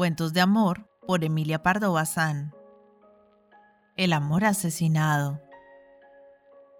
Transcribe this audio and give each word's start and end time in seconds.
Cuentos 0.00 0.32
de 0.32 0.40
amor 0.40 0.88
por 1.06 1.24
Emilia 1.24 1.62
Pardo 1.62 1.92
Bazán. 1.92 2.54
El 3.98 4.14
amor 4.14 4.46
asesinado. 4.46 5.42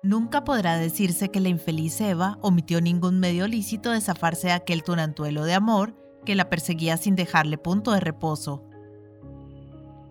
Nunca 0.03 0.42
podrá 0.42 0.78
decirse 0.78 1.30
que 1.30 1.38
la 1.38 1.51
infeliz 1.51 2.01
Eva 2.01 2.38
omitió 2.40 2.80
ningún 2.80 3.21
medio 3.21 3.46
lícito 3.46 3.90
de 3.90 4.01
zafarse 4.01 4.46
de 4.46 4.53
aquel 4.54 4.83
tunantuelo 4.83 5.44
de 5.44 5.53
amor 5.53 5.94
que 6.24 6.35
la 6.35 6.48
perseguía 6.48 6.96
sin 6.96 7.14
dejarle 7.14 7.58
punto 7.58 7.92
de 7.92 8.01
reposo. 8.01 8.64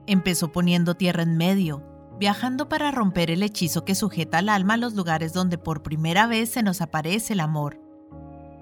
Empezó 0.05 0.52
poniendo 0.52 0.94
tierra 0.94 1.23
en 1.23 1.36
medio, 1.36 1.82
viajando 2.20 2.70
para 2.70 2.91
romper 2.91 3.32
el 3.32 3.41
hechizo 3.41 3.86
que 3.86 3.96
sujeta 3.96 4.38
al 4.38 4.50
alma 4.50 4.76
a 4.76 4.78
los 4.78 4.94
lugares 4.94 5.34
donde 5.34 5.57
por 5.57 5.82
primera 5.82 6.28
vez 6.28 6.52
se 6.52 6.62
nos 6.62 6.80
aparece 6.80 7.34
el 7.34 7.39
amor. 7.39 7.82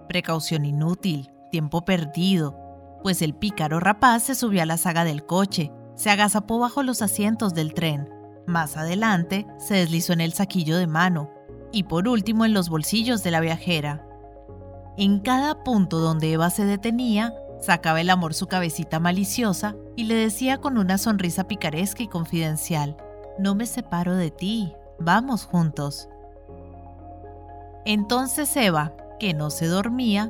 Precaución 0.07 0.63
inútil, 0.63 1.29
tiempo 1.51 1.83
perdido, 1.83 2.66
pues 3.07 3.21
el 3.21 3.33
pícaro 3.33 3.79
rapaz 3.79 4.23
se 4.23 4.35
subió 4.35 4.61
a 4.61 4.65
la 4.65 4.75
saga 4.75 5.05
del 5.05 5.25
coche, 5.25 5.71
se 5.95 6.09
agazapó 6.09 6.59
bajo 6.59 6.83
los 6.83 7.01
asientos 7.01 7.53
del 7.53 7.73
tren, 7.73 8.09
más 8.45 8.75
adelante 8.75 9.47
se 9.59 9.75
deslizó 9.75 10.11
en 10.11 10.19
el 10.19 10.33
saquillo 10.33 10.75
de 10.75 10.87
mano 10.87 11.31
y 11.71 11.83
por 11.83 12.09
último 12.09 12.43
en 12.43 12.53
los 12.53 12.67
bolsillos 12.67 13.23
de 13.23 13.31
la 13.31 13.39
viajera. 13.39 14.05
En 14.97 15.21
cada 15.21 15.63
punto 15.63 15.99
donde 15.99 16.33
Eva 16.33 16.49
se 16.49 16.65
detenía, 16.65 17.33
sacaba 17.61 18.01
el 18.01 18.09
amor 18.09 18.33
su 18.33 18.47
cabecita 18.47 18.99
maliciosa 18.99 19.73
y 19.95 20.03
le 20.03 20.15
decía 20.15 20.57
con 20.57 20.77
una 20.77 20.97
sonrisa 20.97 21.47
picaresca 21.47 22.03
y 22.03 22.09
confidencial, 22.09 22.97
No 23.39 23.55
me 23.55 23.67
separo 23.67 24.17
de 24.17 24.31
ti, 24.31 24.73
vamos 24.99 25.45
juntos. 25.45 26.09
Entonces 27.85 28.53
Eva, 28.57 28.97
que 29.17 29.33
no 29.33 29.49
se 29.49 29.67
dormía, 29.67 30.29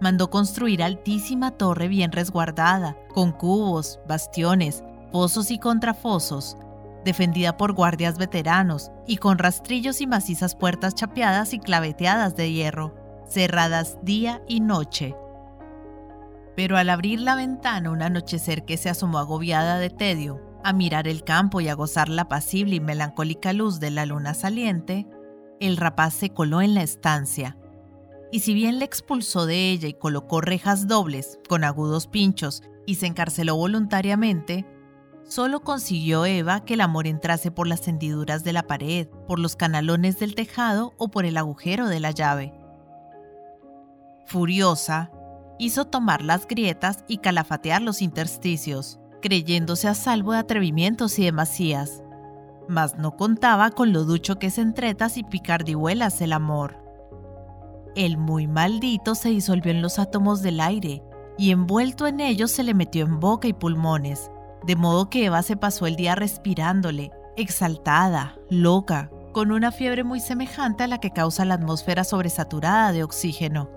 mandó 0.00 0.30
construir 0.30 0.82
altísima 0.82 1.50
torre 1.52 1.88
bien 1.88 2.12
resguardada, 2.12 2.96
con 3.12 3.32
cubos, 3.32 4.00
bastiones, 4.06 4.84
fosos 5.12 5.50
y 5.50 5.58
contrafosos, 5.58 6.56
defendida 7.04 7.56
por 7.56 7.72
guardias 7.72 8.18
veteranos 8.18 8.90
y 9.06 9.16
con 9.16 9.38
rastrillos 9.38 10.00
y 10.00 10.06
macizas 10.06 10.54
puertas 10.54 10.94
chapeadas 10.94 11.54
y 11.54 11.58
claveteadas 11.58 12.36
de 12.36 12.52
hierro, 12.52 12.94
cerradas 13.26 13.98
día 14.02 14.42
y 14.46 14.60
noche. 14.60 15.14
Pero 16.56 16.76
al 16.76 16.90
abrir 16.90 17.20
la 17.20 17.36
ventana 17.36 17.90
un 17.90 18.02
anochecer 18.02 18.64
que 18.64 18.76
se 18.76 18.90
asomó 18.90 19.18
agobiada 19.18 19.78
de 19.78 19.90
tedio, 19.90 20.42
a 20.64 20.72
mirar 20.72 21.06
el 21.06 21.22
campo 21.22 21.60
y 21.60 21.68
a 21.68 21.74
gozar 21.74 22.08
la 22.08 22.28
pasible 22.28 22.76
y 22.76 22.80
melancólica 22.80 23.52
luz 23.52 23.78
de 23.78 23.90
la 23.90 24.06
luna 24.06 24.34
saliente, 24.34 25.06
el 25.60 25.76
rapaz 25.76 26.14
se 26.14 26.30
coló 26.30 26.60
en 26.60 26.74
la 26.74 26.82
estancia 26.82 27.56
y 28.30 28.40
si 28.40 28.54
bien 28.54 28.78
le 28.78 28.84
expulsó 28.84 29.46
de 29.46 29.70
ella 29.70 29.88
y 29.88 29.94
colocó 29.94 30.40
rejas 30.40 30.86
dobles 30.86 31.38
con 31.48 31.64
agudos 31.64 32.06
pinchos 32.06 32.62
y 32.86 32.96
se 32.96 33.06
encarceló 33.06 33.56
voluntariamente, 33.56 34.66
solo 35.24 35.60
consiguió 35.60 36.26
Eva 36.26 36.64
que 36.64 36.74
el 36.74 36.80
amor 36.80 37.06
entrase 37.06 37.50
por 37.50 37.66
las 37.66 37.86
hendiduras 37.88 38.44
de 38.44 38.52
la 38.52 38.66
pared, 38.66 39.08
por 39.26 39.38
los 39.38 39.56
canalones 39.56 40.18
del 40.18 40.34
tejado 40.34 40.94
o 40.98 41.08
por 41.08 41.24
el 41.24 41.36
agujero 41.36 41.88
de 41.88 42.00
la 42.00 42.10
llave. 42.10 42.54
Furiosa, 44.26 45.10
hizo 45.58 45.86
tomar 45.86 46.22
las 46.22 46.46
grietas 46.46 47.04
y 47.08 47.18
calafatear 47.18 47.82
los 47.82 48.02
intersticios, 48.02 49.00
creyéndose 49.22 49.88
a 49.88 49.94
salvo 49.94 50.32
de 50.32 50.38
atrevimientos 50.38 51.18
y 51.18 51.24
demasías. 51.24 52.02
Mas 52.68 52.96
no 52.98 53.16
contaba 53.16 53.70
con 53.70 53.92
lo 53.92 54.04
ducho 54.04 54.38
que 54.38 54.48
es 54.48 54.58
entretas 54.58 55.16
y 55.16 55.24
picardihuelas 55.24 56.20
el 56.20 56.34
amor. 56.34 56.87
El 57.94 58.16
muy 58.16 58.46
maldito 58.46 59.14
se 59.14 59.30
disolvió 59.30 59.72
en 59.72 59.82
los 59.82 59.98
átomos 59.98 60.42
del 60.42 60.60
aire 60.60 61.02
y 61.36 61.50
envuelto 61.50 62.06
en 62.06 62.20
ellos 62.20 62.50
se 62.50 62.62
le 62.62 62.74
metió 62.74 63.04
en 63.04 63.20
boca 63.20 63.48
y 63.48 63.52
pulmones, 63.52 64.30
de 64.66 64.76
modo 64.76 65.08
que 65.08 65.26
Eva 65.26 65.42
se 65.42 65.56
pasó 65.56 65.86
el 65.86 65.96
día 65.96 66.14
respirándole, 66.14 67.12
exaltada, 67.36 68.36
loca, 68.50 69.10
con 69.32 69.52
una 69.52 69.70
fiebre 69.70 70.04
muy 70.04 70.20
semejante 70.20 70.84
a 70.84 70.88
la 70.88 70.98
que 70.98 71.12
causa 71.12 71.44
la 71.44 71.54
atmósfera 71.54 72.02
sobresaturada 72.04 72.92
de 72.92 73.04
oxígeno. 73.04 73.70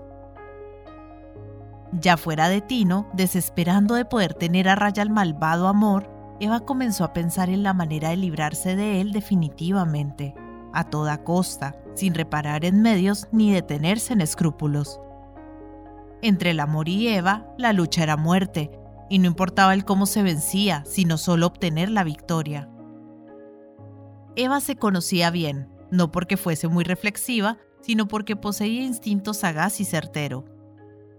Ya 1.92 2.16
fuera 2.16 2.48
de 2.48 2.60
Tino, 2.60 3.06
desesperando 3.12 3.94
de 3.94 4.04
poder 4.04 4.34
tener 4.34 4.68
a 4.68 4.74
raya 4.74 5.02
al 5.02 5.10
malvado 5.10 5.68
amor, 5.68 6.10
Eva 6.40 6.60
comenzó 6.60 7.04
a 7.04 7.12
pensar 7.12 7.50
en 7.50 7.62
la 7.62 7.74
manera 7.74 8.08
de 8.08 8.16
librarse 8.16 8.74
de 8.74 9.00
él 9.00 9.12
definitivamente, 9.12 10.34
a 10.72 10.84
toda 10.84 11.24
costa, 11.24 11.76
sin 11.94 12.14
reparar 12.14 12.64
en 12.64 12.82
medios 12.82 13.28
ni 13.32 13.52
detenerse 13.52 14.12
en 14.12 14.20
escrúpulos. 14.20 15.00
Entre 16.22 16.50
el 16.50 16.60
amor 16.60 16.88
y 16.88 17.08
Eva, 17.08 17.46
la 17.58 17.72
lucha 17.72 18.02
era 18.02 18.16
muerte, 18.16 18.70
y 19.10 19.18
no 19.18 19.26
importaba 19.26 19.74
el 19.74 19.84
cómo 19.84 20.06
se 20.06 20.22
vencía, 20.22 20.84
sino 20.86 21.18
solo 21.18 21.46
obtener 21.46 21.90
la 21.90 22.04
victoria. 22.04 22.68
Eva 24.36 24.60
se 24.60 24.76
conocía 24.76 25.30
bien, 25.30 25.68
no 25.90 26.10
porque 26.10 26.36
fuese 26.36 26.68
muy 26.68 26.84
reflexiva, 26.84 27.58
sino 27.82 28.08
porque 28.08 28.36
poseía 28.36 28.84
instinto 28.84 29.34
sagaz 29.34 29.80
y 29.80 29.84
certero. 29.84 30.44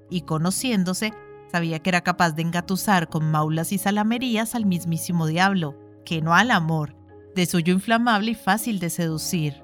Y 0.10 0.22
conociéndose, 0.22 1.14
sabía 1.52 1.80
que 1.80 1.90
era 1.90 2.02
capaz 2.02 2.32
de 2.32 2.42
engatusar 2.42 3.10
con 3.10 3.30
maulas 3.30 3.72
y 3.72 3.78
salamerías 3.78 4.56
al 4.56 4.66
mismísimo 4.66 5.28
diablo, 5.28 5.78
que 6.06 6.22
no 6.22 6.34
al 6.34 6.50
amor, 6.50 6.96
de 7.36 7.46
suyo 7.46 7.74
inflamable 7.74 8.32
y 8.32 8.36
fácil 8.36 8.80
de 8.80 8.90
seducir. 8.90 9.64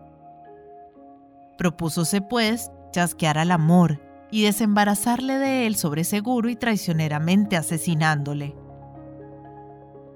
Propúsose, 1.57 2.22
pues, 2.22 2.72
chasquear 2.91 3.38
al 3.38 3.52
amor 3.52 4.02
y 4.31 4.44
desembarazarle 4.44 5.38
de 5.38 5.68
él 5.68 5.75
sobre 5.75 6.03
seguro 6.03 6.50
y 6.50 6.56
traicioneramente 6.56 7.58
asesinándole. 7.58 8.56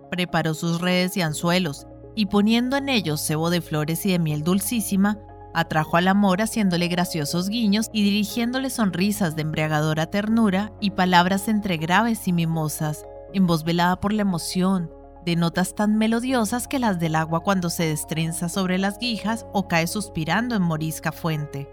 Preparó 0.10 0.54
sus 0.54 0.80
redes 0.80 1.18
y 1.18 1.22
anzuelos, 1.22 1.88
y 2.16 2.28
poniendo 2.28 2.78
en 2.78 2.90
ellos 2.90 3.22
cebo 3.22 3.50
de 3.50 3.62
flores 3.62 4.06
y 4.06 4.12
de 4.12 4.20
miel 4.20 4.44
dulcísima, 4.44 5.18
atrajo 5.54 5.98
al 5.98 6.08
amor 6.08 6.42
haciéndole 6.42 6.88
graciosos 6.88 7.50
guiños 7.50 7.90
y 7.92 8.04
dirigiéndole 8.04 8.70
sonrisas 8.70 9.36
de 9.36 9.44
embriagadora 9.44 10.08
ternura 10.08 10.72
y 10.80 10.92
palabras 10.92 11.48
entre 11.48 11.78
graves 11.78 12.28
y 12.28 12.34
mimosas, 12.34 13.06
en 13.34 13.48
voz 13.48 13.64
velada 13.64 14.00
por 14.00 14.14
la 14.14 14.22
emoción, 14.22 14.92
de 15.26 15.36
notas 15.36 15.76
tan 15.76 15.98
melodiosas 15.98 16.68
que 16.68 16.80
las 16.80 17.00
del 17.00 17.16
agua 17.16 17.42
cuando 17.42 17.70
se 17.70 17.88
destrenza 17.88 18.50
sobre 18.50 18.78
las 18.78 19.00
guijas 19.00 19.46
o 19.54 19.68
cae 19.68 19.88
suspirando 19.88 20.56
en 20.56 20.62
morisca 20.62 21.12
fuente. 21.12 21.70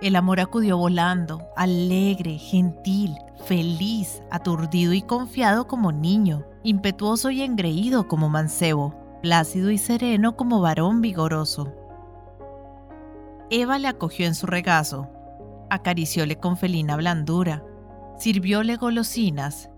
El 0.00 0.16
amor 0.16 0.40
acudió 0.40 0.76
volando, 0.76 1.42
alegre, 1.56 2.38
gentil, 2.38 3.16
feliz, 3.44 4.22
aturdido 4.30 4.92
y 4.92 5.02
confiado 5.02 5.66
como 5.66 5.92
niño, 5.92 6.44
impetuoso 6.62 7.30
y 7.30 7.42
engreído 7.42 8.08
como 8.08 8.28
mancebo, 8.28 8.94
plácido 9.22 9.70
y 9.70 9.78
sereno 9.78 10.36
como 10.36 10.60
varón 10.60 11.00
vigoroso. 11.00 11.72
Eva 13.50 13.78
le 13.78 13.88
acogió 13.88 14.26
en 14.26 14.34
su 14.34 14.46
regazo, 14.46 15.08
acaricióle 15.70 16.36
con 16.36 16.56
felina 16.56 16.96
blandura, 16.96 17.62
sirvióle 18.18 18.76
golosinas 18.76 19.70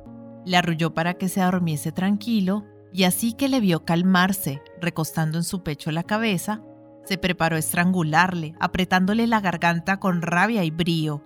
le 0.47 0.57
arrulló 0.57 0.95
para 0.95 1.15
que 1.15 1.29
se 1.29 1.43
durmiese 1.43 1.93
tranquilo 1.93 2.65
y 2.93 3.05
así 3.05 3.35
que 3.35 3.49
le 3.49 3.61
vio 3.61 3.85
calmarse, 3.85 4.63
recostando 4.81 5.37
en 5.37 5.45
su 5.45 5.63
pecho 5.63 5.91
la 5.91 6.05
cabeza, 6.05 6.63
se 7.05 7.19
preparó 7.19 7.57
a 7.57 7.59
estrangularle, 7.59 8.55
apretándole 8.59 9.27
la 9.27 9.41
garganta 9.41 9.99
con 9.99 10.23
rabia 10.23 10.65
y 10.65 10.71
brío. 10.71 11.23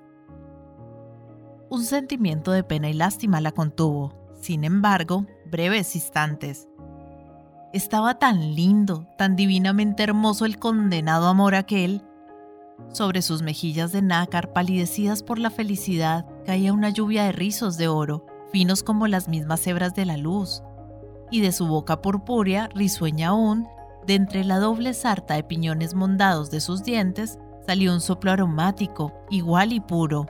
Un 1.69 1.84
sentimiento 1.84 2.50
de 2.50 2.64
pena 2.64 2.88
y 2.88 2.94
lástima 2.94 3.41
la 3.41 3.53
contuvo, 3.53 4.34
sin 4.41 4.64
embargo, 4.64 5.26
breves 5.50 5.94
instantes. 5.94 6.66
Estaba 7.72 8.19
tan 8.19 8.54
lindo, 8.54 9.06
tan 9.16 9.37
divinamente 9.37 10.02
hermoso 10.02 10.47
el 10.47 10.58
condenado 10.58 11.28
amor 11.28 11.54
aquel. 11.54 12.02
Sobre 12.92 13.22
sus 13.22 13.42
mejillas 13.42 13.92
de 13.92 14.02
nácar, 14.02 14.52
palidecidas 14.52 15.22
por 15.22 15.38
la 15.38 15.50
felicidad, 15.50 16.26
caía 16.44 16.72
una 16.72 16.88
lluvia 16.88 17.25
de 17.25 17.32
rizos 17.32 17.76
de 17.76 17.87
oro, 17.87 18.26
finos 18.50 18.82
como 18.82 19.06
las 19.06 19.29
mismas 19.29 19.67
hebras 19.67 19.94
de 19.94 20.05
la 20.05 20.17
luz, 20.17 20.62
y 21.31 21.41
de 21.41 21.52
su 21.52 21.67
boca 21.67 22.02
purpúrea, 22.02 22.69
risueña 22.75 23.29
aún, 23.29 23.69
de 24.06 24.14
entre 24.14 24.44
la 24.44 24.58
doble 24.58 24.94
sarta 24.94 25.35
de 25.35 25.44
piñones 25.44 25.94
mondados 25.94 26.50
de 26.50 26.61
sus 26.61 26.82
dientes, 26.82 27.38
salió 27.67 27.93
un 27.93 28.00
soplo 28.00 28.32
aromático, 28.32 29.12
igual 29.31 29.73
y 29.73 29.81
puro. 29.81 30.26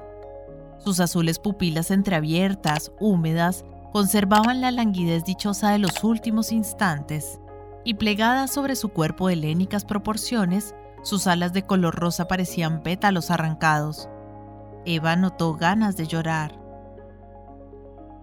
Sus 0.78 1.00
azules 1.00 1.38
pupilas 1.38 1.90
entreabiertas, 1.90 2.92
húmedas, 3.00 3.64
conservaban 3.92 4.60
la 4.60 4.70
languidez 4.70 5.24
dichosa 5.24 5.70
de 5.70 5.78
los 5.78 6.04
últimos 6.04 6.52
instantes, 6.52 7.40
y 7.84 7.94
plegadas 7.94 8.50
sobre 8.50 8.76
su 8.76 8.90
cuerpo 8.90 9.28
de 9.28 9.34
helénicas 9.34 9.84
proporciones, 9.84 10.74
sus 11.02 11.26
alas 11.26 11.52
de 11.54 11.62
color 11.62 11.94
rosa 11.94 12.28
parecían 12.28 12.82
pétalos 12.82 13.30
arrancados. 13.30 14.08
Eva 14.84 15.16
notó 15.16 15.54
ganas 15.54 15.96
de 15.96 16.06
llorar. 16.06 16.59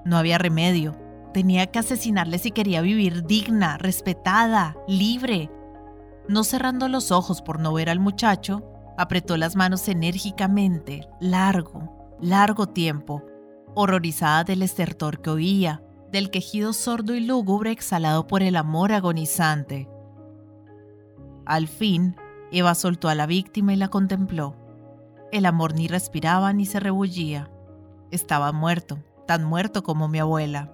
No 0.07 0.17
había 0.17 0.37
remedio. 0.37 0.95
Tenía 1.33 1.67
que 1.67 1.79
asesinarle 1.79 2.37
si 2.37 2.51
quería 2.51 2.79
vivir 2.79 3.25
digna, 3.25 3.77
respetada, 3.77 4.77
libre. 4.87 5.51
No 6.29 6.45
cerrando 6.45 6.87
los 6.87 7.11
ojos 7.11 7.41
por 7.41 7.59
no 7.59 7.73
ver 7.73 7.89
al 7.89 7.99
muchacho, 7.99 8.63
apretó 8.97 9.35
las 9.35 9.57
manos 9.57 9.85
enérgicamente, 9.89 11.09
largo, 11.19 12.15
largo 12.21 12.67
tiempo, 12.67 13.21
horrorizada 13.75 14.45
del 14.45 14.61
estertor 14.61 15.21
que 15.21 15.29
oía, 15.29 15.83
del 16.09 16.31
quejido 16.31 16.71
sordo 16.71 17.13
y 17.13 17.19
lúgubre 17.19 17.71
exhalado 17.71 18.27
por 18.27 18.43
el 18.43 18.55
amor 18.55 18.93
agonizante. 18.93 19.89
Al 21.45 21.67
fin, 21.67 22.15
Eva 22.53 22.75
soltó 22.75 23.09
a 23.09 23.15
la 23.15 23.25
víctima 23.25 23.73
y 23.73 23.75
la 23.75 23.89
contempló. 23.89 24.55
El 25.33 25.45
amor 25.45 25.75
ni 25.75 25.89
respiraba 25.89 26.53
ni 26.53 26.65
se 26.65 26.79
rebullía. 26.79 27.51
Estaba 28.09 28.53
muerto, 28.53 28.99
tan 29.27 29.43
muerto 29.43 29.83
como 29.83 30.07
mi 30.07 30.17
abuela. 30.17 30.71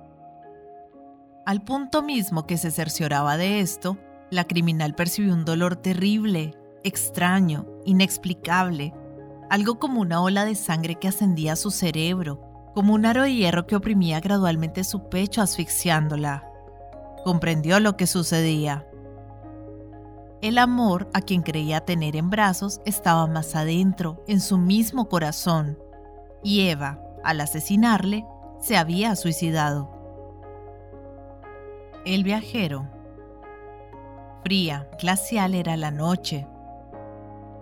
Al 1.45 1.61
punto 1.61 2.01
mismo 2.01 2.47
que 2.47 2.57
se 2.57 2.71
cercioraba 2.71 3.35
de 3.35 3.59
esto, 3.59 3.97
la 4.29 4.45
criminal 4.45 4.95
percibió 4.95 5.33
un 5.33 5.43
dolor 5.43 5.75
terrible, 5.75 6.55
extraño, 6.83 7.65
inexplicable, 7.83 8.93
algo 9.49 9.77
como 9.77 9.99
una 9.99 10.21
ola 10.21 10.45
de 10.45 10.55
sangre 10.55 10.95
que 10.95 11.09
ascendía 11.09 11.53
a 11.53 11.57
su 11.57 11.69
cerebro, 11.69 12.39
como 12.73 12.93
un 12.93 13.05
aro 13.05 13.23
de 13.23 13.33
hierro 13.33 13.67
que 13.67 13.75
oprimía 13.75 14.19
gradualmente 14.19 14.83
su 14.83 15.09
pecho 15.09 15.41
asfixiándola. 15.41 16.49
Comprendió 17.23 17.79
lo 17.79 17.97
que 17.97 18.07
sucedía. 18.07 18.87
El 20.41 20.57
amor 20.57 21.09
a 21.13 21.21
quien 21.21 21.41
creía 21.41 21.81
tener 21.81 22.15
en 22.15 22.29
brazos 22.29 22.81
estaba 22.85 23.27
más 23.27 23.55
adentro, 23.55 24.23
en 24.27 24.41
su 24.41 24.57
mismo 24.57 25.07
corazón, 25.07 25.77
y 26.43 26.67
Eva, 26.67 26.99
al 27.23 27.39
asesinarle, 27.39 28.25
se 28.63 28.77
había 28.77 29.17
suicidado. 29.17 29.91
El 32.05 32.23
viajero. 32.23 32.89
Fría, 34.41 34.87
glacial 35.01 35.53
era 35.53 35.75
la 35.75 35.91
noche. 35.91 36.47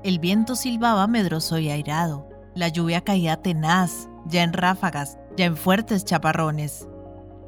El 0.03 0.19
viento 0.19 0.56
silbaba 0.56 1.07
medroso 1.07 1.57
y 1.57 1.71
airado. 1.71 2.30
La 2.53 2.68
lluvia 2.68 3.01
caía 3.01 3.38
tenaz, 3.38 4.09
ya 4.27 4.44
en 4.44 4.53
ráfagas, 4.53 5.18
ya 5.36 5.45
en 5.45 5.57
fuertes 5.57 6.06
chaparrones. 6.06 6.88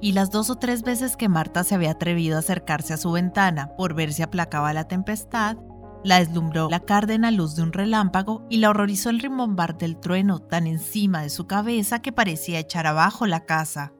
Y 0.01 0.13
las 0.13 0.31
dos 0.31 0.49
o 0.49 0.55
tres 0.55 0.81
veces 0.81 1.15
que 1.15 1.29
Marta 1.29 1.63
se 1.63 1.75
había 1.75 1.91
atrevido 1.91 2.37
a 2.37 2.39
acercarse 2.39 2.95
a 2.95 2.97
su 2.97 3.11
ventana 3.11 3.75
por 3.77 3.93
ver 3.93 4.13
si 4.13 4.23
aplacaba 4.23 4.73
la 4.73 4.87
tempestad, 4.87 5.57
la 6.03 6.19
deslumbró 6.19 6.69
la 6.69 6.81
cárdena 6.81 7.31
luz 7.31 7.55
de 7.55 7.63
un 7.63 7.73
relámpago 7.73 8.45
y 8.49 8.57
la 8.57 8.69
horrorizó 8.69 9.09
el 9.09 9.19
rimbombar 9.19 9.77
del 9.77 9.97
trueno 9.97 10.39
tan 10.39 10.67
encima 10.67 11.21
de 11.21 11.29
su 11.29 11.47
cabeza 11.47 12.01
que 12.01 12.11
parecía 12.11 12.59
echar 12.59 12.87
abajo 12.87 13.25
la 13.25 13.45
casa. 13.45 13.93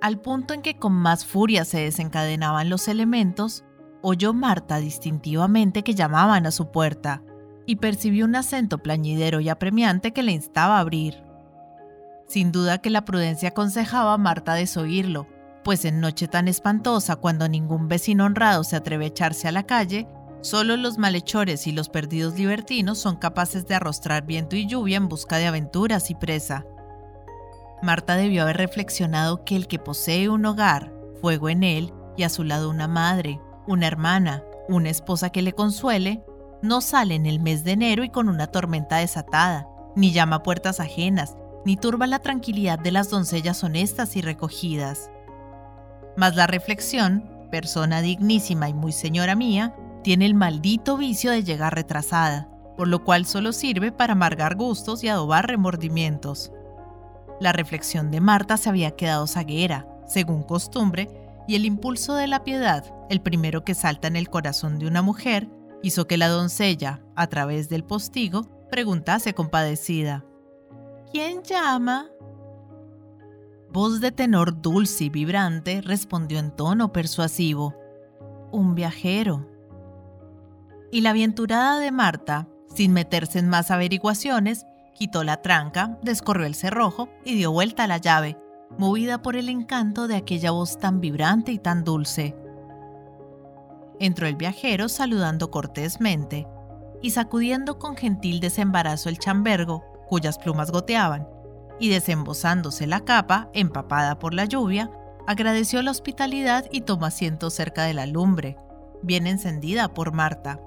Al 0.00 0.20
punto 0.20 0.54
en 0.54 0.62
que 0.62 0.78
con 0.78 0.92
más 0.92 1.24
furia 1.24 1.64
se 1.64 1.80
desencadenaban 1.80 2.70
los 2.70 2.88
elementos, 2.88 3.64
oyó 4.02 4.32
Marta 4.32 4.78
distintivamente 4.78 5.82
que 5.82 5.94
llamaban 5.94 6.46
a 6.46 6.50
su 6.50 6.70
puerta 6.70 7.22
y 7.66 7.76
percibió 7.76 8.24
un 8.24 8.36
acento 8.36 8.78
plañidero 8.78 9.40
y 9.40 9.48
apremiante 9.48 10.12
que 10.12 10.22
le 10.22 10.32
instaba 10.32 10.76
a 10.76 10.80
abrir. 10.80 11.22
Sin 12.28 12.52
duda 12.52 12.78
que 12.78 12.90
la 12.90 13.04
prudencia 13.04 13.50
aconsejaba 13.50 14.14
a 14.14 14.18
Marta 14.18 14.54
desoírlo, 14.54 15.26
pues 15.64 15.84
en 15.84 16.00
noche 16.00 16.28
tan 16.28 16.46
espantosa, 16.46 17.16
cuando 17.16 17.48
ningún 17.48 17.88
vecino 17.88 18.24
honrado 18.24 18.62
se 18.62 18.76
atreve 18.76 19.06
a 19.06 19.08
echarse 19.08 19.48
a 19.48 19.52
la 19.52 19.64
calle, 19.64 20.06
solo 20.46 20.76
los 20.76 20.96
malhechores 20.96 21.66
y 21.66 21.72
los 21.72 21.88
perdidos 21.88 22.38
libertinos 22.38 22.98
son 22.98 23.16
capaces 23.16 23.66
de 23.66 23.74
arrostrar 23.74 24.24
viento 24.24 24.54
y 24.54 24.66
lluvia 24.66 24.96
en 24.96 25.08
busca 25.08 25.38
de 25.38 25.46
aventuras 25.46 26.10
y 26.10 26.14
presa. 26.14 26.64
Marta 27.82 28.16
debió 28.16 28.42
haber 28.42 28.56
reflexionado 28.56 29.44
que 29.44 29.56
el 29.56 29.66
que 29.66 29.78
posee 29.78 30.28
un 30.28 30.46
hogar, 30.46 30.92
fuego 31.20 31.48
en 31.48 31.64
él 31.64 31.92
y 32.16 32.22
a 32.22 32.28
su 32.28 32.44
lado 32.44 32.70
una 32.70 32.86
madre, 32.86 33.40
una 33.66 33.88
hermana, 33.88 34.44
una 34.68 34.88
esposa 34.88 35.30
que 35.30 35.42
le 35.42 35.52
consuele, 35.52 36.24
no 36.62 36.80
sale 36.80 37.16
en 37.16 37.26
el 37.26 37.40
mes 37.40 37.64
de 37.64 37.72
enero 37.72 38.04
y 38.04 38.10
con 38.10 38.28
una 38.28 38.46
tormenta 38.46 38.98
desatada, 38.98 39.68
ni 39.96 40.12
llama 40.12 40.36
a 40.36 40.42
puertas 40.42 40.78
ajenas, 40.78 41.36
ni 41.64 41.76
turba 41.76 42.06
la 42.06 42.20
tranquilidad 42.20 42.78
de 42.78 42.92
las 42.92 43.10
doncellas 43.10 43.64
honestas 43.64 44.14
y 44.14 44.22
recogidas. 44.22 45.10
Mas 46.16 46.36
la 46.36 46.46
reflexión, 46.46 47.28
persona 47.50 48.00
dignísima 48.00 48.68
y 48.68 48.74
muy 48.74 48.92
señora 48.92 49.34
mía, 49.34 49.74
tiene 50.06 50.26
el 50.26 50.36
maldito 50.36 50.96
vicio 50.96 51.32
de 51.32 51.42
llegar 51.42 51.74
retrasada, 51.74 52.48
por 52.76 52.86
lo 52.86 53.02
cual 53.02 53.26
solo 53.26 53.52
sirve 53.52 53.90
para 53.90 54.12
amargar 54.12 54.54
gustos 54.54 55.02
y 55.02 55.08
adobar 55.08 55.48
remordimientos. 55.48 56.52
La 57.40 57.50
reflexión 57.50 58.12
de 58.12 58.20
Marta 58.20 58.56
se 58.56 58.68
había 58.68 58.92
quedado 58.92 59.26
zaguera, 59.26 59.88
según 60.06 60.44
costumbre, 60.44 61.10
y 61.48 61.56
el 61.56 61.64
impulso 61.64 62.14
de 62.14 62.28
la 62.28 62.44
piedad, 62.44 62.84
el 63.10 63.20
primero 63.20 63.64
que 63.64 63.74
salta 63.74 64.06
en 64.06 64.14
el 64.14 64.30
corazón 64.30 64.78
de 64.78 64.86
una 64.86 65.02
mujer, 65.02 65.48
hizo 65.82 66.06
que 66.06 66.18
la 66.18 66.28
doncella, 66.28 67.02
a 67.16 67.26
través 67.26 67.68
del 67.68 67.82
postigo, 67.82 68.46
preguntase 68.70 69.34
compadecida, 69.34 70.24
¿Quién 71.10 71.42
llama? 71.42 72.06
Voz 73.72 74.00
de 74.00 74.12
tenor 74.12 74.62
dulce 74.62 75.06
y 75.06 75.10
vibrante 75.10 75.80
respondió 75.80 76.38
en 76.38 76.54
tono 76.54 76.92
persuasivo, 76.92 77.74
Un 78.52 78.76
viajero. 78.76 79.55
Y 80.90 81.00
la 81.00 81.10
aventurada 81.10 81.78
de 81.78 81.90
Marta, 81.90 82.48
sin 82.74 82.92
meterse 82.92 83.38
en 83.38 83.48
más 83.48 83.70
averiguaciones, 83.70 84.66
quitó 84.94 85.24
la 85.24 85.42
tranca, 85.42 85.98
descorrió 86.02 86.46
el 86.46 86.54
cerrojo 86.54 87.08
y 87.24 87.34
dio 87.34 87.52
vuelta 87.52 87.84
a 87.84 87.86
la 87.86 87.98
llave, 87.98 88.38
movida 88.78 89.22
por 89.22 89.36
el 89.36 89.48
encanto 89.48 90.08
de 90.08 90.16
aquella 90.16 90.50
voz 90.50 90.78
tan 90.78 91.00
vibrante 91.00 91.52
y 91.52 91.58
tan 91.58 91.84
dulce. 91.84 92.36
Entró 93.98 94.26
el 94.26 94.36
viajero 94.36 94.88
saludando 94.88 95.50
cortésmente 95.50 96.46
y 97.02 97.10
sacudiendo 97.10 97.78
con 97.78 97.96
gentil 97.96 98.40
desembarazo 98.40 99.08
el 99.08 99.18
chambergo, 99.18 99.84
cuyas 100.08 100.38
plumas 100.38 100.70
goteaban, 100.70 101.28
y 101.78 101.88
desembozándose 101.88 102.86
la 102.86 103.00
capa, 103.00 103.50
empapada 103.52 104.18
por 104.18 104.34
la 104.34 104.44
lluvia, 104.44 104.90
agradeció 105.26 105.82
la 105.82 105.90
hospitalidad 105.90 106.66
y 106.70 106.82
tomó 106.82 107.06
asiento 107.06 107.50
cerca 107.50 107.84
de 107.84 107.94
la 107.94 108.06
lumbre, 108.06 108.56
bien 109.02 109.26
encendida 109.26 109.88
por 109.88 110.12
Marta. 110.12 110.60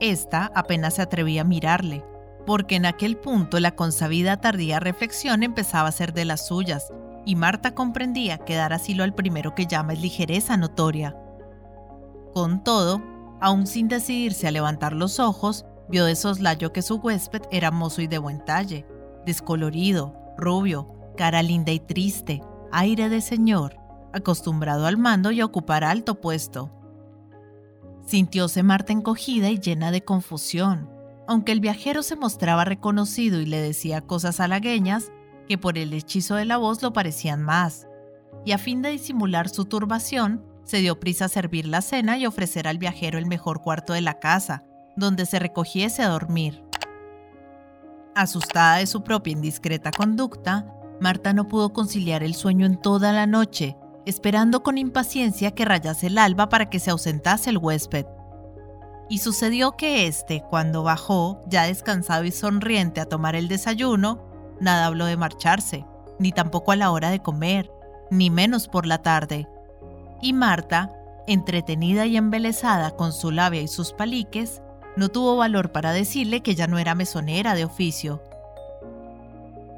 Esta 0.00 0.50
apenas 0.54 0.94
se 0.94 1.02
atrevía 1.02 1.42
a 1.42 1.44
mirarle, 1.44 2.04
porque 2.46 2.76
en 2.76 2.86
aquel 2.86 3.16
punto 3.16 3.58
la 3.60 3.74
consabida 3.74 4.40
tardía 4.40 4.78
reflexión 4.78 5.42
empezaba 5.42 5.88
a 5.88 5.92
ser 5.92 6.12
de 6.12 6.24
las 6.24 6.46
suyas, 6.46 6.92
y 7.24 7.34
Marta 7.34 7.74
comprendía 7.74 8.38
que 8.38 8.54
dar 8.54 8.72
asilo 8.72 9.02
al 9.02 9.14
primero 9.14 9.54
que 9.54 9.66
llama 9.66 9.94
es 9.94 10.00
ligereza 10.00 10.56
notoria. 10.56 11.16
Con 12.34 12.62
todo, 12.62 13.02
aún 13.40 13.66
sin 13.66 13.88
decidirse 13.88 14.46
a 14.46 14.52
levantar 14.52 14.92
los 14.92 15.18
ojos, 15.18 15.64
vio 15.88 16.04
de 16.04 16.14
soslayo 16.14 16.72
que 16.72 16.82
su 16.82 16.96
huésped 16.96 17.42
era 17.50 17.70
mozo 17.70 18.02
y 18.02 18.06
de 18.06 18.18
buen 18.18 18.44
talle, 18.44 18.86
descolorido, 19.24 20.14
rubio, 20.36 20.94
cara 21.16 21.42
linda 21.42 21.72
y 21.72 21.80
triste, 21.80 22.42
aire 22.70 23.08
de 23.08 23.20
señor, 23.20 23.76
acostumbrado 24.12 24.86
al 24.86 24.96
mando 24.96 25.30
y 25.30 25.40
a 25.40 25.44
ocupar 25.44 25.82
alto 25.82 26.20
puesto. 26.20 26.70
Sintióse 28.06 28.62
Marta 28.62 28.92
encogida 28.92 29.50
y 29.50 29.58
llena 29.58 29.90
de 29.90 30.04
confusión, 30.04 30.88
aunque 31.26 31.50
el 31.50 31.58
viajero 31.58 32.04
se 32.04 32.14
mostraba 32.14 32.64
reconocido 32.64 33.40
y 33.40 33.46
le 33.46 33.60
decía 33.60 34.00
cosas 34.00 34.38
halagueñas 34.38 35.10
que 35.48 35.58
por 35.58 35.76
el 35.76 35.92
hechizo 35.92 36.36
de 36.36 36.44
la 36.44 36.56
voz 36.56 36.82
lo 36.82 36.92
parecían 36.92 37.42
más, 37.42 37.88
y 38.44 38.52
a 38.52 38.58
fin 38.58 38.80
de 38.80 38.90
disimular 38.90 39.48
su 39.48 39.64
turbación, 39.64 40.44
se 40.62 40.78
dio 40.78 41.00
prisa 41.00 41.24
a 41.24 41.28
servir 41.28 41.66
la 41.66 41.82
cena 41.82 42.16
y 42.16 42.26
ofrecer 42.26 42.68
al 42.68 42.78
viajero 42.78 43.18
el 43.18 43.26
mejor 43.26 43.60
cuarto 43.60 43.92
de 43.92 44.00
la 44.00 44.20
casa, 44.20 44.64
donde 44.96 45.26
se 45.26 45.40
recogiese 45.40 46.02
a 46.02 46.08
dormir. 46.08 46.62
Asustada 48.14 48.76
de 48.76 48.86
su 48.86 49.02
propia 49.02 49.32
indiscreta 49.32 49.90
conducta, 49.90 50.72
Marta 51.00 51.32
no 51.32 51.48
pudo 51.48 51.72
conciliar 51.72 52.22
el 52.22 52.34
sueño 52.34 52.66
en 52.66 52.80
toda 52.80 53.12
la 53.12 53.26
noche, 53.26 53.76
esperando 54.06 54.62
con 54.62 54.78
impaciencia 54.78 55.50
que 55.50 55.64
rayase 55.64 56.06
el 56.06 56.16
alba 56.16 56.48
para 56.48 56.70
que 56.70 56.78
se 56.78 56.90
ausentase 56.90 57.50
el 57.50 57.58
huésped. 57.58 58.06
Y 59.08 59.18
sucedió 59.18 59.72
que 59.72 60.06
éste, 60.06 60.42
cuando 60.48 60.82
bajó, 60.82 61.42
ya 61.46 61.64
descansado 61.64 62.24
y 62.24 62.30
sonriente 62.30 63.00
a 63.00 63.06
tomar 63.06 63.36
el 63.36 63.48
desayuno, 63.48 64.24
nada 64.60 64.86
habló 64.86 65.06
de 65.06 65.16
marcharse, 65.16 65.84
ni 66.18 66.32
tampoco 66.32 66.72
a 66.72 66.76
la 66.76 66.90
hora 66.90 67.10
de 67.10 67.20
comer, 67.20 67.70
ni 68.10 68.30
menos 68.30 68.68
por 68.68 68.86
la 68.86 69.02
tarde. 69.02 69.48
Y 70.22 70.32
Marta, 70.32 70.92
entretenida 71.26 72.06
y 72.06 72.16
embelesada 72.16 72.92
con 72.92 73.12
su 73.12 73.30
labia 73.32 73.60
y 73.60 73.68
sus 73.68 73.92
paliques, 73.92 74.62
no 74.96 75.08
tuvo 75.08 75.36
valor 75.36 75.72
para 75.72 75.92
decirle 75.92 76.42
que 76.42 76.54
ya 76.54 76.66
no 76.66 76.78
era 76.78 76.94
mesonera 76.94 77.54
de 77.54 77.64
oficio. 77.64 78.22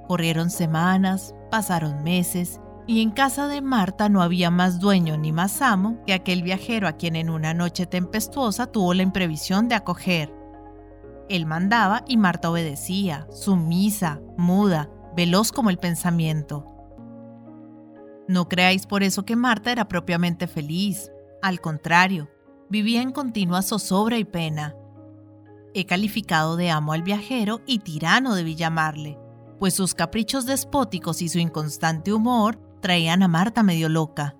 Corrieron 0.06 0.50
semanas, 0.50 1.34
pasaron 1.50 2.02
meses, 2.02 2.60
y 2.88 3.02
en 3.02 3.10
casa 3.10 3.48
de 3.48 3.60
Marta 3.60 4.08
no 4.08 4.22
había 4.22 4.50
más 4.50 4.80
dueño 4.80 5.18
ni 5.18 5.30
más 5.30 5.60
amo 5.60 6.02
que 6.06 6.14
aquel 6.14 6.42
viajero 6.42 6.88
a 6.88 6.94
quien 6.94 7.16
en 7.16 7.28
una 7.28 7.52
noche 7.52 7.84
tempestuosa 7.84 8.66
tuvo 8.66 8.94
la 8.94 9.02
imprevisión 9.02 9.68
de 9.68 9.74
acoger. 9.74 10.34
Él 11.28 11.44
mandaba 11.44 12.02
y 12.08 12.16
Marta 12.16 12.50
obedecía, 12.50 13.26
sumisa, 13.30 14.22
muda, 14.38 14.88
veloz 15.14 15.52
como 15.52 15.68
el 15.68 15.76
pensamiento. 15.76 16.64
No 18.26 18.48
creáis 18.48 18.86
por 18.86 19.02
eso 19.02 19.26
que 19.26 19.36
Marta 19.36 19.70
era 19.70 19.86
propiamente 19.86 20.46
feliz. 20.46 21.12
Al 21.42 21.60
contrario, 21.60 22.30
vivía 22.70 23.02
en 23.02 23.12
continua 23.12 23.60
zozobra 23.60 24.16
y 24.16 24.24
pena. 24.24 24.74
He 25.74 25.84
calificado 25.84 26.56
de 26.56 26.70
amo 26.70 26.94
al 26.94 27.02
viajero 27.02 27.60
y 27.66 27.80
tirano 27.80 28.34
debí 28.34 28.54
llamarle, 28.54 29.18
pues 29.58 29.74
sus 29.74 29.94
caprichos 29.94 30.46
despóticos 30.46 31.20
y 31.20 31.28
su 31.28 31.38
inconstante 31.38 32.14
humor 32.14 32.66
traían 32.80 33.22
a 33.22 33.28
Marta 33.28 33.62
medio 33.62 33.88
loca. 33.88 34.36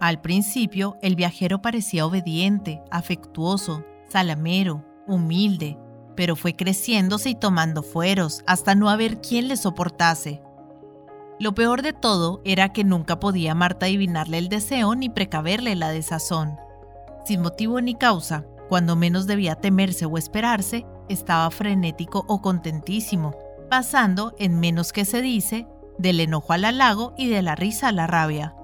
Al 0.00 0.20
principio, 0.20 0.96
el 1.02 1.14
viajero 1.14 1.60
parecía 1.60 2.06
obediente, 2.06 2.82
afectuoso, 2.90 3.84
salamero, 4.08 4.84
humilde, 5.06 5.78
pero 6.16 6.36
fue 6.36 6.56
creciéndose 6.56 7.30
y 7.30 7.34
tomando 7.34 7.82
fueros 7.82 8.42
hasta 8.46 8.74
no 8.74 8.88
haber 8.88 9.20
quien 9.20 9.48
le 9.48 9.56
soportase. 9.56 10.42
Lo 11.38 11.54
peor 11.54 11.82
de 11.82 11.92
todo 11.92 12.42
era 12.44 12.72
que 12.72 12.84
nunca 12.84 13.20
podía 13.20 13.54
Marta 13.54 13.86
adivinarle 13.86 14.38
el 14.38 14.48
deseo 14.48 14.94
ni 14.94 15.08
precaverle 15.08 15.74
la 15.76 15.88
desazón. 15.88 16.56
Sin 17.24 17.40
motivo 17.40 17.80
ni 17.80 17.94
causa, 17.94 18.44
cuando 18.68 18.96
menos 18.96 19.26
debía 19.26 19.54
temerse 19.54 20.06
o 20.06 20.16
esperarse, 20.18 20.86
estaba 21.08 21.50
frenético 21.50 22.24
o 22.28 22.40
contentísimo, 22.40 23.34
pasando, 23.68 24.34
en 24.38 24.60
menos 24.60 24.92
que 24.92 25.04
se 25.04 25.22
dice, 25.22 25.66
del 26.00 26.20
enojo 26.20 26.52
al 26.52 26.64
halago 26.64 27.14
y 27.16 27.28
de 27.28 27.42
la 27.42 27.54
risa 27.54 27.88
a 27.88 27.92
la 27.92 28.06
rabia. 28.06 28.54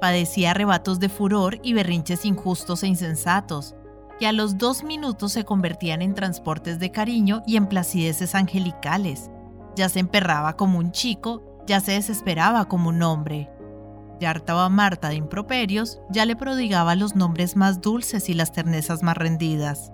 Padecía 0.00 0.50
arrebatos 0.50 1.00
de 1.00 1.08
furor 1.08 1.58
y 1.62 1.74
berrinches 1.74 2.24
injustos 2.24 2.82
e 2.82 2.88
insensatos, 2.88 3.74
que 4.18 4.26
a 4.26 4.32
los 4.32 4.58
dos 4.58 4.84
minutos 4.84 5.32
se 5.32 5.44
convertían 5.44 6.02
en 6.02 6.14
transportes 6.14 6.78
de 6.78 6.90
cariño 6.90 7.42
y 7.46 7.56
en 7.56 7.66
placideces 7.66 8.34
angelicales. 8.34 9.30
Ya 9.76 9.88
se 9.88 10.00
emperraba 10.00 10.56
como 10.56 10.78
un 10.78 10.92
chico 10.92 11.52
ya 11.66 11.80
se 11.80 11.92
desesperaba 11.92 12.66
como 12.66 12.88
un 12.88 13.02
hombre. 13.02 13.50
Ya 14.20 14.30
hartaba 14.30 14.66
a 14.66 14.68
Marta 14.68 15.08
de 15.08 15.16
improperios, 15.16 16.00
ya 16.10 16.26
le 16.26 16.36
prodigaba 16.36 16.94
los 16.94 17.16
nombres 17.16 17.56
más 17.56 17.80
dulces 17.80 18.28
y 18.28 18.34
las 18.34 18.52
ternezas 18.52 19.02
más 19.02 19.16
rendidas. 19.16 19.92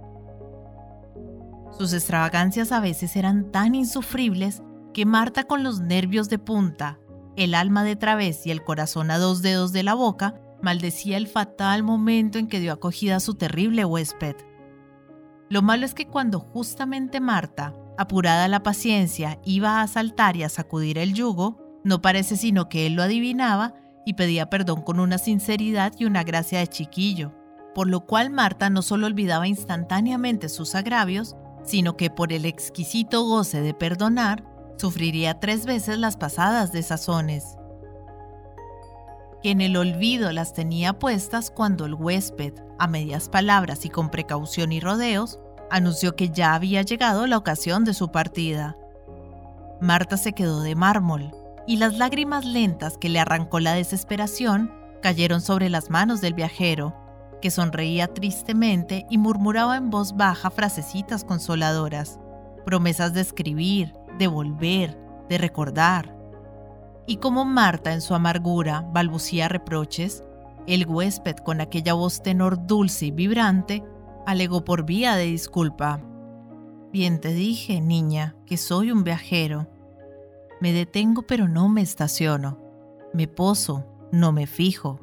Sus 1.77 1.93
extravagancias 1.93 2.73
a 2.73 2.81
veces 2.81 3.17
eran 3.17 3.50
tan 3.53 3.75
insufribles 3.75 4.62
que 4.92 5.07
Marta 5.07 5.45
con 5.45 5.62
los 5.62 5.80
nervios 5.80 6.28
de 6.28 6.38
punta, 6.38 6.99
el 7.37 7.54
alma 7.54 7.85
de 7.85 7.97
través 7.97 8.47
y 8.47 8.50
el 8.50 8.64
corazón 8.64 9.11
a 9.11 9.18
dos 9.18 9.42
dedos 9.42 9.73
de 9.73 9.83
la 9.83 9.95
boca, 9.95 10.40
maldecía 10.62 11.16
el 11.16 11.28
fatal 11.28 11.83
momento 11.83 12.38
en 12.38 12.49
que 12.49 12.61
dio 12.61 12.73
acogida 12.73 13.16
a 13.16 13.21
su 13.21 13.35
terrible 13.35 13.85
huésped. 13.85 14.37
Lo 15.49 15.62
malo 15.62 15.87
es 15.87 15.95
que 15.95 16.07
cuando 16.07 16.40
justamente 16.40 17.21
Marta, 17.21 17.75
apurada 17.97 18.49
la 18.49 18.62
paciencia, 18.62 19.40
iba 19.45 19.80
a 19.80 19.87
saltar 19.87 20.37
y 20.37 20.42
a 20.42 20.49
sacudir 20.49 20.99
el 20.99 21.14
yugo, 21.14 21.59
no 21.85 22.02
parece 22.02 22.37
sino 22.37 22.68
que 22.68 22.87
él 22.87 22.95
lo 22.95 23.02
adivinaba 23.02 23.75
y 24.04 24.14
pedía 24.14 24.50
perdón 24.50 24.83
con 24.83 25.00
una 25.00 25.18
sinceridad 25.18 25.92
y 25.99 26.04
una 26.04 26.25
gracia 26.25 26.59
de 26.59 26.66
chiquillo, 26.66 27.35
por 27.75 27.88
lo 27.88 28.00
cual 28.07 28.30
Marta 28.30 28.71
no 28.71 28.83
solo 28.83 29.07
olvidaba 29.07 29.47
instantáneamente 29.47 30.49
sus 30.49 30.75
agravios, 30.75 31.37
sino 31.62 31.97
que 31.97 32.11
por 32.11 32.33
el 32.33 32.45
exquisito 32.45 33.25
goce 33.25 33.61
de 33.61 33.75
perdonar, 33.75 34.45
sufriría 34.78 35.40
tres 35.40 35.66
veces 35.66 35.99
las 35.99 36.16
pasadas 36.16 36.73
desazones. 36.73 37.56
Que 39.42 39.50
en 39.50 39.61
el 39.61 39.76
olvido 39.76 40.32
las 40.32 40.52
tenía 40.52 40.99
puestas 40.99 41.50
cuando 41.50 41.85
el 41.85 41.94
huésped, 41.94 42.54
a 42.78 42.87
medias 42.87 43.28
palabras 43.28 43.85
y 43.85 43.90
con 43.90 44.11
precaución 44.11 44.73
y 44.73 44.80
rodeos, 44.80 45.38
anunció 45.70 46.16
que 46.16 46.30
ya 46.30 46.54
había 46.54 46.82
llegado 46.82 47.26
la 47.26 47.37
ocasión 47.37 47.85
de 47.85 47.94
su 47.94 48.11
partida. 48.11 48.76
Marta 49.80 50.16
se 50.16 50.32
quedó 50.32 50.62
de 50.62 50.75
mármol, 50.75 51.32
y 51.66 51.76
las 51.76 51.99
lágrimas 51.99 52.44
lentas 52.44 52.97
que 52.97 53.08
le 53.08 53.20
arrancó 53.20 53.61
la 53.61 53.75
desesperación 53.75 54.73
cayeron 55.02 55.40
sobre 55.40 55.68
las 55.68 55.90
manos 55.90 56.20
del 56.20 56.35
viajero, 56.35 56.97
que 57.40 57.50
sonreía 57.50 58.08
tristemente 58.08 59.06
y 59.11 59.18
murmuraba 59.18 59.76
en 59.76 59.90
voz 59.90 60.16
baja 60.16 60.50
frasecitas 60.50 61.25
consoladoras, 61.25 62.18
promesas 62.64 63.12
de 63.14 63.20
escribir, 63.20 63.92
de 64.19 64.27
volver, 64.27 64.99
de 65.29 65.39
recordar. 65.39 66.17
Y 67.07 67.17
como 67.17 67.45
Marta 67.45 67.93
en 67.93 68.01
su 68.01 68.15
amargura 68.15 68.87
balbucía 68.93 69.49
reproches, 69.49 70.25
el 70.67 70.87
huésped 70.87 71.37
con 71.37 71.61
aquella 71.61 71.95
voz 71.95 72.23
tenor 72.23 72.67
dulce 72.67 73.07
y 73.07 73.11
vibrante 73.11 73.83
alegó 74.27 74.65
por 74.65 74.85
vía 74.85 75.17
de 75.17 75.25
disculpa. 75.25 76.03
Bien 76.93 77.21
te 77.21 77.33
dije, 77.33 77.81
niña, 77.81 78.37
que 78.45 78.59
soy 78.59 78.91
un 78.91 79.05
viajero. 79.05 79.67
Me 80.61 80.73
detengo 80.73 81.23
pero 81.23 81.49
no 81.49 81.69
me 81.69 81.81
estaciono. 81.81 82.59
Me 83.15 83.27
poso, 83.27 83.87
no 84.13 84.33
me 84.33 84.47
fijo. 84.47 85.01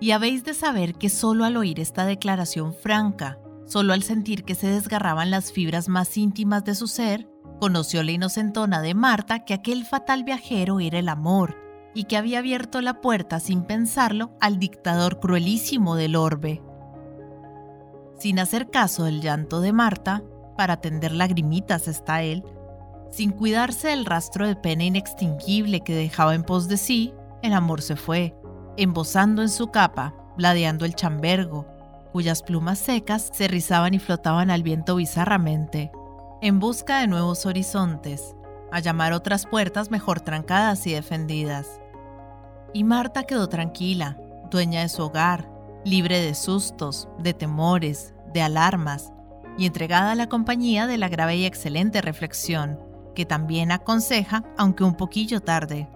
Y 0.00 0.10
habéis 0.10 0.44
de 0.44 0.52
saber 0.52 0.94
que 0.96 1.08
solo 1.08 1.44
al 1.44 1.56
oír 1.56 1.80
esta 1.80 2.04
declaración 2.04 2.74
franca, 2.74 3.38
solo 3.64 3.94
al 3.94 4.02
sentir 4.02 4.44
que 4.44 4.54
se 4.54 4.66
desgarraban 4.66 5.30
las 5.30 5.52
fibras 5.52 5.88
más 5.88 6.18
íntimas 6.18 6.64
de 6.64 6.74
su 6.74 6.88
ser, 6.88 7.31
conoció 7.62 8.02
la 8.02 8.10
inocentona 8.10 8.82
de 8.82 8.92
Marta 8.92 9.44
que 9.44 9.54
aquel 9.54 9.84
fatal 9.84 10.24
viajero 10.24 10.80
era 10.80 10.98
el 10.98 11.08
amor 11.08 11.56
y 11.94 12.04
que 12.06 12.16
había 12.16 12.40
abierto 12.40 12.80
la 12.80 13.00
puerta 13.00 13.38
sin 13.38 13.62
pensarlo 13.62 14.32
al 14.40 14.58
dictador 14.58 15.20
cruelísimo 15.20 15.94
del 15.94 16.16
orbe. 16.16 16.60
Sin 18.18 18.40
hacer 18.40 18.68
caso 18.68 19.04
del 19.04 19.20
llanto 19.20 19.60
de 19.60 19.72
Marta, 19.72 20.24
para 20.56 20.78
tender 20.78 21.12
lagrimitas 21.12 21.86
está 21.86 22.22
él, 22.22 22.42
sin 23.12 23.30
cuidarse 23.30 23.90
del 23.90 24.06
rastro 24.06 24.44
de 24.44 24.56
pena 24.56 24.82
inextinguible 24.82 25.82
que 25.82 25.94
dejaba 25.94 26.34
en 26.34 26.42
pos 26.42 26.66
de 26.66 26.76
sí, 26.76 27.14
el 27.44 27.52
amor 27.52 27.80
se 27.80 27.94
fue, 27.94 28.34
embosando 28.76 29.40
en 29.40 29.50
su 29.50 29.68
capa, 29.68 30.16
bladeando 30.36 30.84
el 30.84 30.96
chambergo, 30.96 31.68
cuyas 32.10 32.42
plumas 32.42 32.80
secas 32.80 33.30
se 33.32 33.46
rizaban 33.46 33.94
y 33.94 34.00
flotaban 34.00 34.50
al 34.50 34.64
viento 34.64 34.96
bizarramente, 34.96 35.92
en 36.42 36.58
busca 36.58 36.98
de 36.98 37.06
nuevos 37.06 37.46
horizontes, 37.46 38.34
a 38.72 38.80
llamar 38.80 39.12
otras 39.12 39.46
puertas 39.46 39.92
mejor 39.92 40.20
trancadas 40.20 40.84
y 40.88 40.92
defendidas. 40.92 41.80
Y 42.72 42.82
Marta 42.82 43.22
quedó 43.22 43.48
tranquila, 43.48 44.18
dueña 44.50 44.80
de 44.80 44.88
su 44.88 45.04
hogar, 45.04 45.48
libre 45.84 46.20
de 46.20 46.34
sustos, 46.34 47.08
de 47.20 47.32
temores, 47.32 48.12
de 48.34 48.42
alarmas, 48.42 49.12
y 49.56 49.66
entregada 49.66 50.10
a 50.10 50.14
la 50.16 50.28
compañía 50.28 50.88
de 50.88 50.98
la 50.98 51.08
grave 51.08 51.36
y 51.36 51.44
excelente 51.44 52.02
reflexión, 52.02 52.80
que 53.14 53.24
también 53.24 53.70
aconseja, 53.70 54.42
aunque 54.58 54.82
un 54.82 54.96
poquillo 54.96 55.42
tarde. 55.42 55.88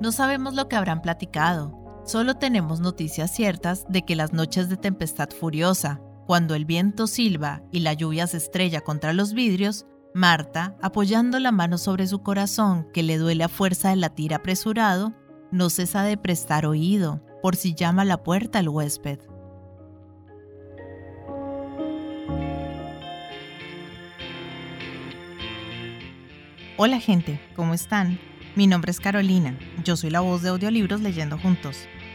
No 0.00 0.12
sabemos 0.12 0.54
lo 0.54 0.68
que 0.68 0.76
habrán 0.76 1.02
platicado, 1.02 1.76
solo 2.04 2.36
tenemos 2.36 2.78
noticias 2.78 3.32
ciertas 3.32 3.84
de 3.88 4.02
que 4.02 4.14
las 4.14 4.32
noches 4.32 4.68
de 4.68 4.76
tempestad 4.76 5.30
furiosa, 5.30 6.00
cuando 6.26 6.54
el 6.54 6.64
viento 6.64 7.06
silba 7.06 7.62
y 7.70 7.80
la 7.80 7.92
lluvia 7.92 8.26
se 8.26 8.38
estrella 8.38 8.80
contra 8.80 9.12
los 9.12 9.34
vidrios, 9.34 9.86
Marta, 10.14 10.76
apoyando 10.80 11.38
la 11.40 11.50
mano 11.50 11.76
sobre 11.76 12.06
su 12.06 12.22
corazón 12.22 12.86
que 12.92 13.02
le 13.02 13.18
duele 13.18 13.44
a 13.44 13.48
fuerza 13.48 13.90
de 13.90 13.96
latir 13.96 14.32
apresurado, 14.32 15.12
no 15.50 15.70
cesa 15.70 16.02
de 16.04 16.16
prestar 16.16 16.66
oído, 16.66 17.20
por 17.42 17.56
si 17.56 17.74
llama 17.74 18.02
a 18.02 18.04
la 18.06 18.22
puerta 18.22 18.60
el 18.60 18.68
huésped. 18.68 19.18
Hola 26.76 27.00
gente, 27.00 27.40
¿cómo 27.54 27.74
están? 27.74 28.18
Mi 28.56 28.66
nombre 28.66 28.90
es 28.90 29.00
Carolina, 29.00 29.58
yo 29.84 29.96
soy 29.96 30.10
la 30.10 30.20
voz 30.20 30.42
de 30.42 30.48
audiolibros 30.48 31.00
leyendo 31.00 31.38
juntos. 31.38 31.88